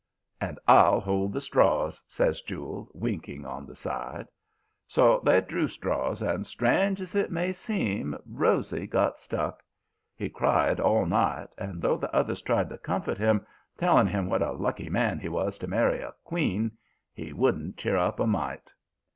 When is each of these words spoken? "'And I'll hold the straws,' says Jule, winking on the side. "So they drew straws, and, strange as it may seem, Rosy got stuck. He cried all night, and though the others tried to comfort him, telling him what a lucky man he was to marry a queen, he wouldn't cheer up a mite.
"'And 0.41 0.57
I'll 0.67 0.99
hold 0.99 1.31
the 1.31 1.39
straws,' 1.41 2.01
says 2.07 2.41
Jule, 2.41 2.89
winking 2.91 3.45
on 3.45 3.67
the 3.67 3.75
side. 3.75 4.25
"So 4.87 5.21
they 5.23 5.41
drew 5.41 5.67
straws, 5.67 6.23
and, 6.23 6.47
strange 6.47 6.99
as 7.01 7.13
it 7.13 7.31
may 7.31 7.53
seem, 7.53 8.17
Rosy 8.25 8.87
got 8.87 9.19
stuck. 9.19 9.61
He 10.15 10.27
cried 10.27 10.79
all 10.79 11.05
night, 11.05 11.49
and 11.55 11.83
though 11.83 11.97
the 11.97 12.11
others 12.15 12.41
tried 12.41 12.69
to 12.69 12.79
comfort 12.79 13.19
him, 13.19 13.45
telling 13.77 14.07
him 14.07 14.27
what 14.27 14.41
a 14.41 14.53
lucky 14.53 14.89
man 14.89 15.19
he 15.19 15.29
was 15.29 15.59
to 15.59 15.67
marry 15.67 16.01
a 16.01 16.15
queen, 16.23 16.71
he 17.13 17.31
wouldn't 17.31 17.77
cheer 17.77 17.95
up 17.97 18.19
a 18.19 18.25
mite. 18.25 18.71